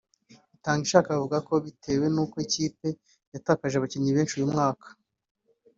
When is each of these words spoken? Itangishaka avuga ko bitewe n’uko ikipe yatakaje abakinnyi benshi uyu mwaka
Itangishaka 0.55 1.09
avuga 1.17 1.37
ko 1.47 1.53
bitewe 1.65 2.05
n’uko 2.13 2.35
ikipe 2.45 2.87
yatakaje 3.33 3.75
abakinnyi 3.77 4.11
benshi 4.17 4.33
uyu 4.35 4.51
mwaka 4.53 4.87